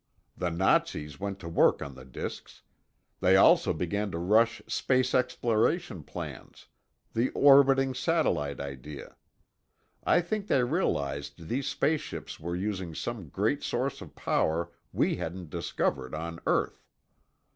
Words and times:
The 0.35 0.49
Nazis 0.49 1.19
went 1.19 1.37
to 1.41 1.47
work 1.47 1.79
on 1.83 1.93
the 1.93 2.05
disks. 2.05 2.63
They 3.19 3.35
also 3.35 3.71
began 3.71 4.09
to 4.09 4.17
rush 4.17 4.59
space 4.65 5.13
exploration 5.13 6.01
plans—the 6.01 7.29
orbiting 7.35 7.93
satellite 7.93 8.59
idea. 8.59 9.15
I 10.03 10.21
think 10.21 10.47
they 10.47 10.63
realized 10.63 11.47
these 11.49 11.67
space 11.67 12.01
ships 12.01 12.39
were 12.39 12.55
using 12.55 12.95
some 12.95 13.29
great 13.29 13.61
source 13.61 14.01
of 14.01 14.15
power 14.15 14.71
we 14.91 15.17
hadn't 15.17 15.51
discovered 15.51 16.15
on 16.15 16.39
earth. 16.47 16.83